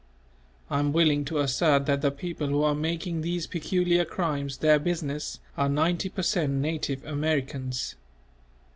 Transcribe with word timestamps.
I 0.67 0.79
am 0.79 0.93
willing 0.93 1.25
to 1.25 1.37
assert 1.37 1.85
that 1.85 2.01
the 2.01 2.09
people 2.09 2.47
who 2.47 2.63
are 2.63 2.73
making 2.73 3.21
these 3.21 3.45
peculiar 3.45 4.03
crimes 4.03 4.57
their 4.57 4.79
business, 4.79 5.39
are 5.55 5.69
ninety 5.69 6.09
per 6.09 6.23
cent. 6.23 6.53
native 6.53 7.05
Americans. 7.05 7.93